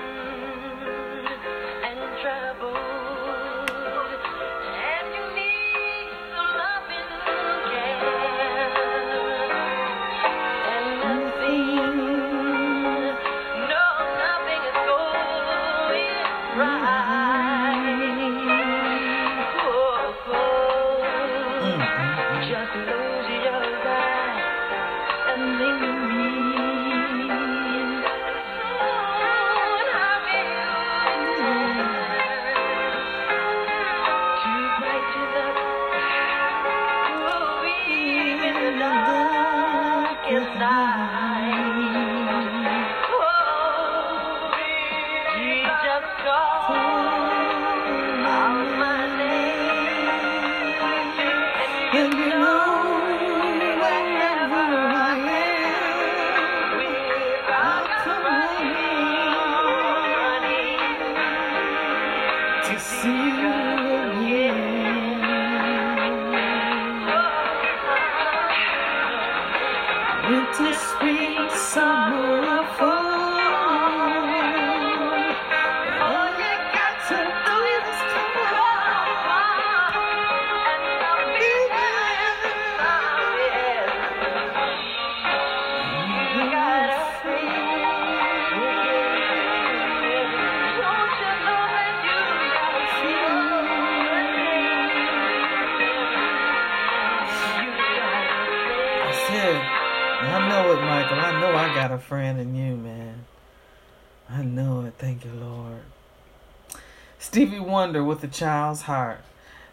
Wonder 107.84 108.02
with 108.02 108.24
a 108.24 108.28
child's 108.28 108.80
heart. 108.80 109.20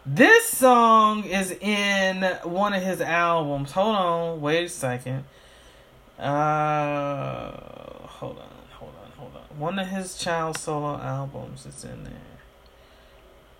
This 0.04 0.46
song 0.46 1.24
is 1.24 1.50
in 1.50 2.22
one 2.44 2.74
of 2.74 2.82
his 2.82 3.00
albums. 3.00 3.72
Hold 3.72 3.96
on, 3.96 4.40
wait 4.42 4.64
a 4.64 4.68
second. 4.68 5.24
Uh, 6.18 7.52
hold 8.06 8.36
on, 8.36 8.52
hold 8.72 8.92
on, 9.02 9.12
hold 9.16 9.32
on. 9.34 9.58
One 9.58 9.78
of 9.78 9.86
his 9.86 10.18
child 10.18 10.58
solo 10.58 10.98
albums 10.98 11.64
is 11.64 11.84
in 11.84 12.04
there. 12.04 12.36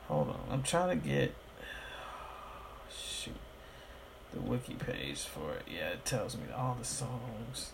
Hold 0.08 0.28
on, 0.28 0.40
I'm 0.50 0.62
trying 0.62 1.00
to 1.00 1.08
get. 1.08 1.34
Shoot, 2.94 3.32
the 4.34 4.40
wiki 4.40 4.74
page 4.74 5.20
for 5.20 5.54
it. 5.54 5.62
Yeah, 5.66 5.92
it 5.92 6.04
tells 6.04 6.36
me 6.36 6.44
all 6.54 6.76
the 6.78 6.84
songs. 6.84 7.72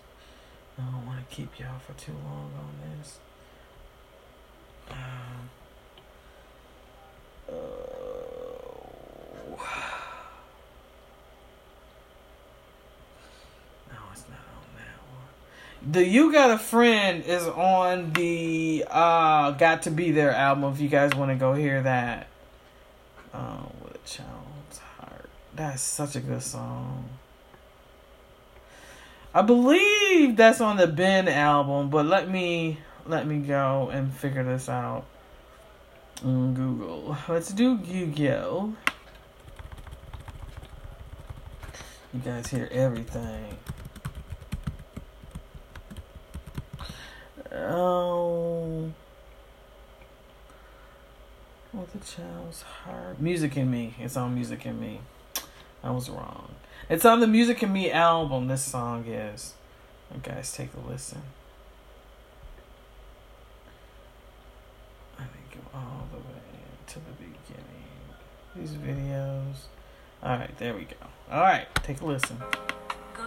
I 0.79 0.83
don't 0.83 1.05
want 1.05 1.29
to 1.29 1.35
keep 1.35 1.59
y'all 1.59 1.81
for 1.85 1.95
too 1.95 2.13
long 2.13 2.53
on 2.57 2.99
this. 3.01 3.19
Um, 4.89 4.97
oh. 4.97 4.99
No, 4.99 5.07
it's 5.07 5.47
not 5.47 5.47
on 5.47 5.47
that 5.47 5.67
one. 7.27 7.38
The 15.91 16.05
You 16.05 16.31
Got 16.31 16.51
a 16.51 16.59
Friend 16.59 17.25
is 17.25 17.47
on 17.47 18.13
the 18.13 18.85
uh 18.91 19.53
Got 19.53 19.85
to 19.85 19.91
Be 19.91 20.11
There 20.11 20.31
album 20.31 20.73
if 20.75 20.81
you 20.81 20.89
guys 20.89 21.15
want 21.15 21.31
to 21.31 21.35
go 21.35 21.55
hear 21.55 21.83
that. 21.83 22.27
Um, 23.33 23.71
with 23.83 23.95
a 23.95 24.07
child's 24.07 24.79
heart. 24.99 25.31
That's 25.55 25.81
such 25.81 26.15
a 26.15 26.21
good 26.21 26.43
song. 26.43 27.09
I 29.33 29.41
believe 29.41 30.37
that's 30.37 30.61
on 30.61 30.77
the 30.77 30.87
Ben 30.87 31.27
album, 31.27 31.89
but 31.89 32.05
let 32.05 32.29
me 32.29 32.79
let 33.07 33.27
me 33.27 33.39
go 33.39 33.89
and 33.91 34.13
figure 34.13 34.45
this 34.45 34.69
out 34.69 35.07
Google. 36.23 37.17
Let's 37.29 37.53
do 37.53 37.77
Google. 37.77 38.75
You 42.13 42.21
guys 42.21 42.49
hear 42.49 42.69
everything. 42.73 43.57
Oh. 47.53 48.91
With 51.73 51.95
a 51.95 51.99
child's 51.99 52.63
heart. 52.63 53.21
Music 53.21 53.57
in 53.57 53.71
Me. 53.71 53.95
It's 53.99 54.17
on 54.17 54.35
Music 54.35 54.65
in 54.67 54.81
Me. 54.81 55.01
I 55.83 55.91
was 55.91 56.09
wrong. 56.11 56.55
It's 56.89 57.05
on 57.05 57.21
the 57.21 57.27
Music 57.27 57.63
in 57.63 57.73
Me 57.73 57.91
album, 57.91 58.49
this 58.49 58.65
song 58.65 59.07
is. 59.07 59.55
You 60.13 60.21
guys 60.23 60.51
take 60.53 60.71
a 60.75 60.91
listen. 60.91 61.23
Let 65.19 65.29
me 65.29 65.41
go 65.53 65.61
all 65.79 66.07
the 66.11 66.17
way 66.17 66.25
to 66.87 66.95
the 66.95 67.13
beginning. 67.19 67.65
These 68.59 68.73
videos. 68.73 69.67
Alright, 70.23 70.57
there 70.59 70.75
we 70.75 70.85
go. 70.85 70.97
Alright, 71.31 71.69
take 71.85 72.01
a 72.01 72.07
listen. 72.07 72.39
Go 72.39 73.25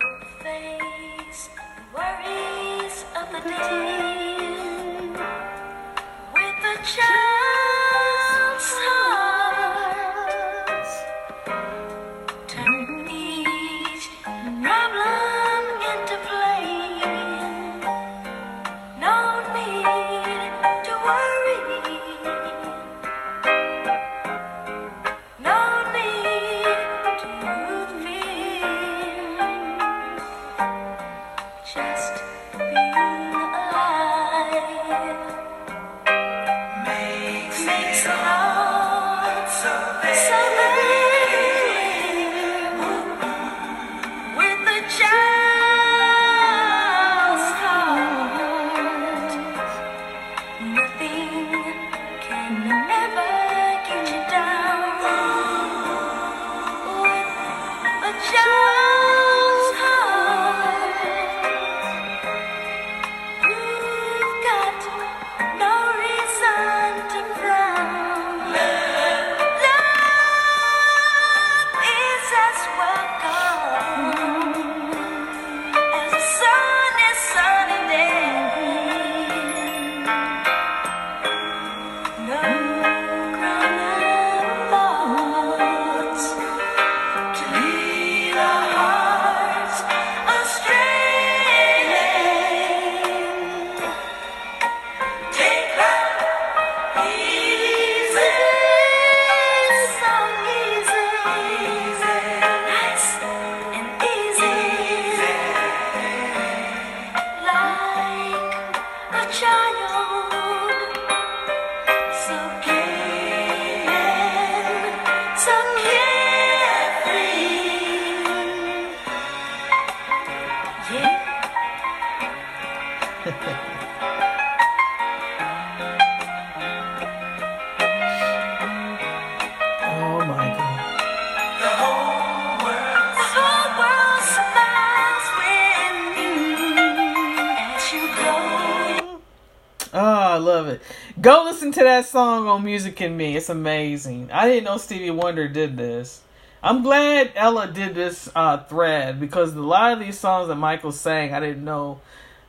that 141.91 142.06
song 142.06 142.47
on 142.47 142.63
Music 142.63 143.01
and 143.01 143.17
Me. 143.17 143.36
It's 143.36 143.49
amazing. 143.49 144.30
I 144.32 144.47
didn't 144.47 144.63
know 144.63 144.77
Stevie 144.77 145.12
Wonder 145.12 145.49
did 145.49 145.75
this. 145.75 146.21
I'm 146.63 146.84
glad 146.84 147.34
Ella 147.36 147.67
did 147.67 147.95
this 147.95 148.30
uh, 148.34 148.63
thread 148.63 149.19
because 149.19 149.54
a 149.54 149.62
lot 149.62 149.91
of 149.91 149.99
these 149.99 150.17
songs 150.17 150.47
that 150.47 150.56
Michael 150.56 150.93
sang, 150.93 151.34
I 151.34 151.41
didn't 151.41 151.65
know. 151.65 151.99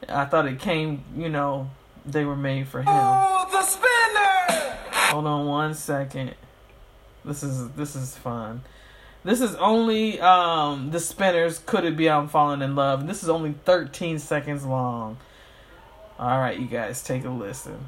I 0.08 0.26
thought 0.26 0.46
it 0.46 0.60
came, 0.60 1.02
you 1.16 1.28
know, 1.28 1.70
they 2.06 2.24
were 2.24 2.36
made 2.36 2.68
for 2.68 2.82
him. 2.82 2.88
Oh, 2.90 3.48
the 3.50 3.62
spinner! 3.62 4.76
Hold 5.10 5.26
on 5.26 5.46
one 5.46 5.74
second. 5.74 6.36
This 7.24 7.42
is 7.42 7.68
this 7.70 7.96
is 7.96 8.16
fun. 8.16 8.62
This 9.24 9.40
is 9.40 9.56
only 9.56 10.20
um 10.20 10.92
the 10.92 11.00
spinners 11.00 11.60
could 11.66 11.84
it 11.84 11.96
be 11.96 12.08
I'm 12.08 12.28
falling 12.28 12.62
in 12.62 12.76
love. 12.76 13.00
And 13.00 13.08
this 13.08 13.24
is 13.24 13.28
only 13.28 13.54
13 13.64 14.20
seconds 14.20 14.64
long. 14.64 15.16
All 16.16 16.38
right, 16.38 16.56
you 16.56 16.68
guys 16.68 17.02
take 17.02 17.24
a 17.24 17.30
listen. 17.30 17.86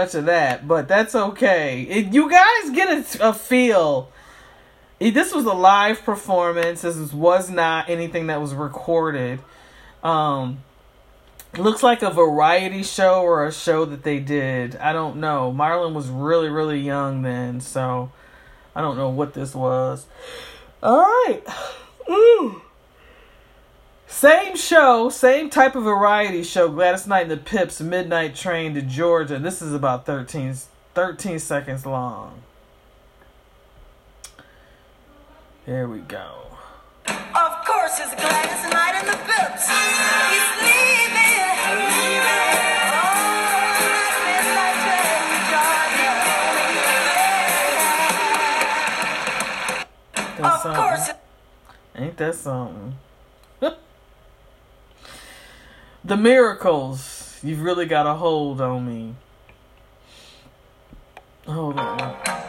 Much 0.00 0.14
of 0.14 0.24
that, 0.26 0.66
but 0.66 0.88
that's 0.88 1.14
okay. 1.14 1.82
It, 1.82 2.12
you 2.14 2.30
guys 2.30 2.70
get 2.72 2.88
a, 3.20 3.28
a 3.28 3.34
feel. 3.34 4.10
It- 4.98 5.12
this 5.14 5.32
was 5.34 5.44
a 5.44 5.52
live 5.52 6.02
performance. 6.02 6.82
This 6.82 7.12
was 7.12 7.50
not 7.50 7.88
anything 7.90 8.28
that 8.28 8.40
was 8.40 8.54
recorded. 8.54 9.40
Um, 10.02 10.60
looks 11.58 11.82
like 11.82 12.02
a 12.02 12.10
variety 12.10 12.82
show 12.82 13.22
or 13.22 13.46
a 13.46 13.52
show 13.52 13.84
that 13.84 14.02
they 14.02 14.20
did. 14.20 14.76
I 14.76 14.92
don't 14.94 15.16
know. 15.16 15.52
Marlon 15.54 15.92
was 15.92 16.08
really, 16.08 16.48
really 16.48 16.80
young 16.80 17.20
then, 17.22 17.60
so 17.60 18.10
I 18.74 18.80
don't 18.80 18.96
know 18.96 19.10
what 19.10 19.34
this 19.34 19.54
was. 19.54 20.06
All 20.82 20.98
right. 21.00 21.42
Ooh. 22.10 22.62
Same 24.10 24.56
show, 24.56 25.08
same 25.08 25.48
type 25.48 25.74
of 25.76 25.84
variety 25.84 26.42
show. 26.42 26.68
Gladys 26.68 27.06
Knight 27.06 27.22
and 27.22 27.30
the 27.30 27.36
Pips, 27.38 27.80
Midnight 27.80 28.34
Train 28.34 28.74
to 28.74 28.82
Georgia. 28.82 29.38
This 29.38 29.62
is 29.62 29.72
about 29.72 30.04
13, 30.04 30.54
13 30.94 31.38
seconds 31.38 31.86
long. 31.86 32.42
Here 35.64 35.88
we 35.88 36.00
go. 36.00 36.48
Of 37.06 37.64
course, 37.64 38.00
it's 38.00 38.14
Gladys 38.14 38.72
Knight 38.72 38.94
and 38.96 39.08
the 39.08 39.16
Pips. 39.24 39.68
He's 39.68 40.50
leaving. 40.60 41.40
Oh, 42.92 43.16
train 44.82 45.22
to 45.30 45.38
Georgia. 50.36 50.68
Of 50.68 50.76
course, 50.76 51.10
Ain't 51.94 52.16
that 52.18 52.34
something? 52.34 52.98
The 56.04 56.16
miracles. 56.16 57.38
You've 57.42 57.62
really 57.62 57.86
got 57.86 58.06
a 58.06 58.14
hold 58.14 58.60
on 58.60 58.86
me. 58.86 59.14
Hold 61.46 61.78
on. 61.78 62.39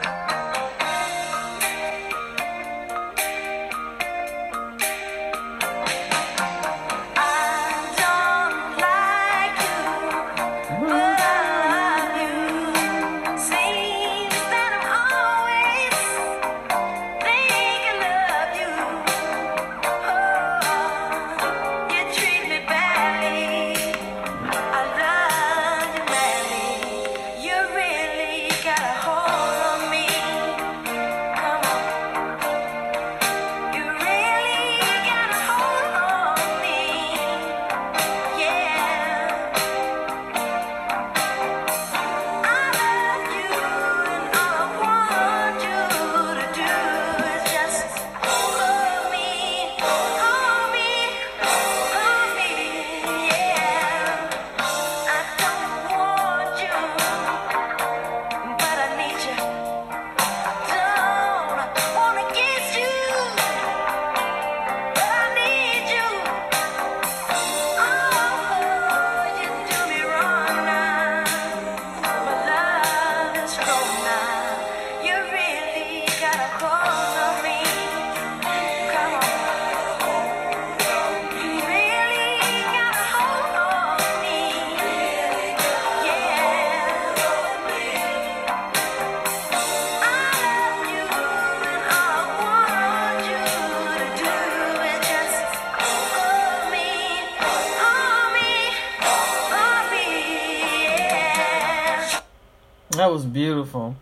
That 103.02 103.10
was 103.10 103.24
beautiful. 103.24 103.96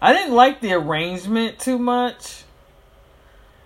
I 0.00 0.12
didn't 0.12 0.36
like 0.36 0.60
the 0.60 0.74
arrangement 0.74 1.58
too 1.58 1.76
much. 1.76 2.44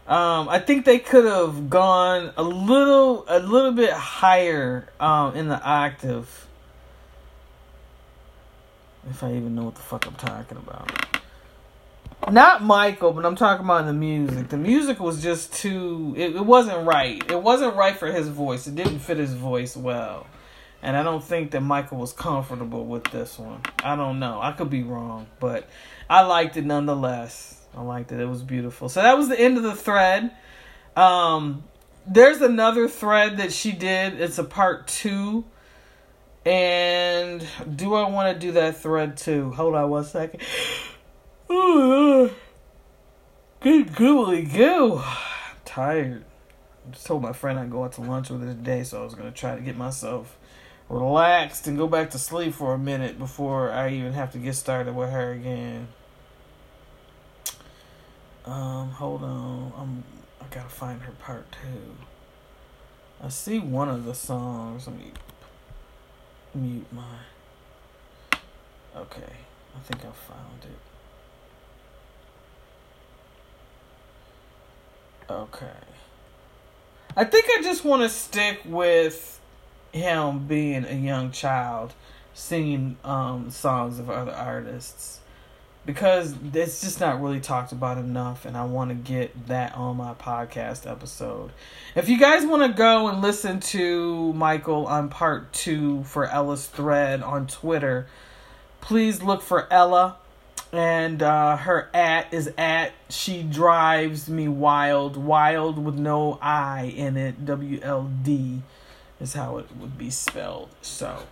Um, 0.06 0.48
I 0.48 0.58
think 0.58 0.86
they 0.86 0.98
could 0.98 1.26
have 1.26 1.68
gone 1.68 2.32
a 2.38 2.42
little, 2.42 3.26
a 3.28 3.38
little 3.38 3.72
bit 3.72 3.92
higher 3.92 4.88
um, 4.98 5.36
in 5.36 5.48
the 5.48 5.62
octave. 5.62 6.46
If 9.10 9.22
I 9.22 9.34
even 9.34 9.54
know 9.54 9.64
what 9.64 9.74
the 9.74 9.82
fuck 9.82 10.06
I'm 10.06 10.14
talking 10.14 10.56
about. 10.56 10.90
Not 12.32 12.62
Michael, 12.62 13.12
but 13.12 13.26
I'm 13.26 13.36
talking 13.36 13.66
about 13.66 13.84
the 13.84 13.92
music. 13.92 14.48
The 14.48 14.56
music 14.56 15.00
was 15.00 15.22
just 15.22 15.52
too. 15.52 16.14
It, 16.16 16.34
it 16.34 16.46
wasn't 16.46 16.86
right. 16.86 17.22
It 17.30 17.42
wasn't 17.42 17.76
right 17.76 17.94
for 17.94 18.10
his 18.10 18.28
voice. 18.28 18.66
It 18.66 18.74
didn't 18.74 19.00
fit 19.00 19.18
his 19.18 19.34
voice 19.34 19.76
well. 19.76 20.26
And 20.82 20.96
I 20.96 21.02
don't 21.02 21.22
think 21.22 21.50
that 21.50 21.60
Michael 21.60 21.98
was 21.98 22.12
comfortable 22.12 22.86
with 22.86 23.04
this 23.04 23.38
one. 23.38 23.60
I 23.84 23.96
don't 23.96 24.18
know. 24.18 24.40
I 24.40 24.52
could 24.52 24.70
be 24.70 24.82
wrong, 24.82 25.26
but 25.38 25.68
I 26.08 26.22
liked 26.22 26.56
it 26.56 26.64
nonetheless. 26.64 27.60
I 27.76 27.82
liked 27.82 28.12
it. 28.12 28.20
It 28.20 28.26
was 28.26 28.42
beautiful. 28.42 28.88
So 28.88 29.02
that 29.02 29.16
was 29.16 29.28
the 29.28 29.38
end 29.38 29.58
of 29.58 29.62
the 29.62 29.74
thread. 29.74 30.30
Um, 30.96 31.64
there's 32.06 32.40
another 32.40 32.88
thread 32.88 33.36
that 33.36 33.52
she 33.52 33.72
did. 33.72 34.20
It's 34.20 34.38
a 34.38 34.44
part 34.44 34.88
two. 34.88 35.44
And 36.46 37.46
do 37.76 37.94
I 37.94 38.08
want 38.08 38.34
to 38.34 38.46
do 38.46 38.52
that 38.52 38.78
thread 38.78 39.18
too? 39.18 39.50
Hold 39.52 39.74
on 39.74 39.90
one 39.90 40.04
second. 40.04 40.40
Oh, 41.50 42.30
good 43.60 43.94
googly 43.94 44.44
goo. 44.44 44.96
I'm 45.04 45.56
tired. 45.66 46.24
I 46.86 46.92
just 46.92 47.06
told 47.06 47.22
my 47.22 47.34
friend 47.34 47.58
I'd 47.58 47.70
go 47.70 47.84
out 47.84 47.92
to 47.92 48.00
lunch 48.00 48.30
with 48.30 48.40
her 48.40 48.48
today, 48.48 48.84
so 48.84 49.02
I 49.02 49.04
was 49.04 49.14
gonna 49.14 49.30
try 49.30 49.54
to 49.54 49.60
get 49.60 49.76
myself 49.76 50.38
relaxed 50.90 51.66
and 51.66 51.78
go 51.78 51.86
back 51.86 52.10
to 52.10 52.18
sleep 52.18 52.52
for 52.52 52.74
a 52.74 52.78
minute 52.78 53.18
before 53.18 53.70
I 53.70 53.90
even 53.90 54.12
have 54.12 54.32
to 54.32 54.38
get 54.38 54.54
started 54.54 54.94
with 54.94 55.10
her 55.10 55.32
again. 55.32 55.88
Um, 58.44 58.90
hold 58.90 59.22
on. 59.22 59.72
I'm 59.78 60.04
I 60.40 60.52
gotta 60.52 60.68
find 60.68 61.02
her 61.02 61.12
part 61.12 61.46
two. 61.52 61.94
I 63.22 63.28
see 63.28 63.58
one 63.58 63.88
of 63.88 64.04
the 64.04 64.14
songs. 64.14 64.86
Let 64.88 64.96
me 64.96 65.12
mute 66.54 66.92
my 66.92 67.02
Okay. 68.96 69.32
I 69.76 69.80
think 69.80 70.00
I 70.04 70.10
found 70.10 70.64
it. 70.64 70.78
Okay. 75.32 75.66
I 77.16 77.24
think 77.24 77.46
I 77.56 77.62
just 77.62 77.84
want 77.84 78.02
to 78.02 78.08
stick 78.08 78.60
with 78.64 79.39
him 79.92 80.46
being 80.46 80.84
a 80.84 80.94
young 80.94 81.30
child 81.30 81.94
singing 82.34 82.96
um, 83.04 83.50
songs 83.50 83.98
of 83.98 84.10
other 84.10 84.32
artists. 84.32 85.20
Because 85.86 86.34
it's 86.52 86.82
just 86.82 87.00
not 87.00 87.22
really 87.22 87.40
talked 87.40 87.72
about 87.72 87.96
enough 87.96 88.44
and 88.44 88.56
I 88.56 88.64
want 88.64 88.90
to 88.90 88.94
get 88.94 89.46
that 89.46 89.74
on 89.74 89.96
my 89.96 90.12
podcast 90.12 90.88
episode. 90.88 91.52
If 91.94 92.08
you 92.08 92.18
guys 92.18 92.44
want 92.44 92.62
to 92.62 92.76
go 92.76 93.08
and 93.08 93.22
listen 93.22 93.60
to 93.60 94.32
Michael 94.34 94.86
on 94.86 95.08
part 95.08 95.52
2 95.54 96.04
for 96.04 96.26
Ella's 96.26 96.66
thread 96.66 97.22
on 97.22 97.46
Twitter, 97.46 98.06
please 98.82 99.22
look 99.22 99.40
for 99.40 99.72
Ella. 99.72 100.16
And 100.70 101.22
uh, 101.22 101.56
her 101.56 101.90
at 101.94 102.32
is 102.32 102.52
at 102.56 102.92
she 103.08 103.42
drives 103.42 104.28
me 104.28 104.46
wild 104.46 105.16
wild 105.16 105.84
with 105.84 105.96
no 105.96 106.38
i 106.40 106.84
in 106.84 107.16
it 107.16 107.44
w-l-d 107.44 108.62
is 109.20 109.34
how 109.34 109.58
it 109.58 109.66
would 109.76 109.98
be 109.98 110.10
spelled. 110.10 110.70
So 110.82 111.24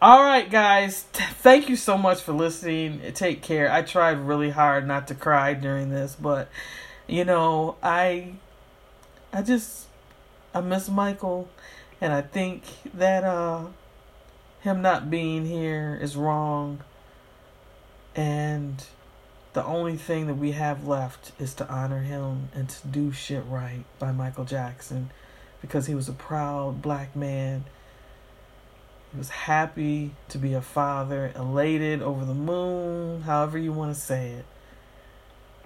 all 0.00 0.24
right 0.24 0.50
guys. 0.50 1.04
T- 1.12 1.24
thank 1.24 1.68
you 1.68 1.76
so 1.76 1.96
much 1.96 2.20
for 2.20 2.32
listening. 2.32 3.00
Take 3.14 3.42
care. 3.42 3.70
I 3.70 3.82
tried 3.82 4.18
really 4.18 4.50
hard 4.50 4.86
not 4.86 5.08
to 5.08 5.14
cry 5.14 5.54
during 5.54 5.90
this 5.90 6.16
but 6.18 6.48
you 7.06 7.22
know 7.22 7.76
i 7.82 8.32
i 9.30 9.42
just 9.42 9.86
i 10.54 10.60
miss 10.62 10.88
michael 10.88 11.46
and 12.00 12.14
i 12.14 12.22
think 12.22 12.62
that 12.94 13.22
uh 13.24 13.66
him 14.64 14.80
not 14.80 15.10
being 15.10 15.44
here 15.44 15.98
is 16.00 16.16
wrong. 16.16 16.80
And 18.16 18.82
the 19.52 19.62
only 19.62 19.96
thing 19.96 20.26
that 20.26 20.34
we 20.34 20.52
have 20.52 20.88
left 20.88 21.32
is 21.38 21.52
to 21.54 21.68
honor 21.68 22.00
him 22.00 22.48
and 22.54 22.70
to 22.70 22.88
do 22.88 23.12
shit 23.12 23.44
right 23.46 23.84
by 23.98 24.10
Michael 24.10 24.46
Jackson 24.46 25.10
because 25.64 25.86
he 25.86 25.94
was 25.94 26.10
a 26.10 26.12
proud 26.12 26.82
black 26.82 27.16
man. 27.16 27.64
He 29.10 29.16
was 29.16 29.30
happy 29.30 30.10
to 30.28 30.36
be 30.36 30.52
a 30.52 30.60
father, 30.60 31.32
elated 31.34 32.02
over 32.02 32.26
the 32.26 32.34
moon, 32.34 33.22
however 33.22 33.56
you 33.56 33.72
want 33.72 33.94
to 33.94 33.98
say 33.98 34.32
it. 34.32 34.44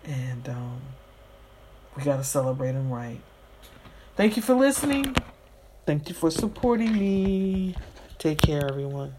And 0.04 0.48
um, 0.48 0.80
we 1.96 2.04
got 2.04 2.18
to 2.18 2.24
celebrate 2.24 2.72
him 2.72 2.92
right. 2.92 3.20
Thank 4.14 4.36
you 4.36 4.42
for 4.42 4.54
listening. 4.54 5.16
Thank 5.84 6.08
you 6.08 6.14
for 6.14 6.30
supporting 6.30 6.92
me. 6.92 7.74
Take 8.18 8.40
care, 8.40 8.68
everyone. 8.68 9.14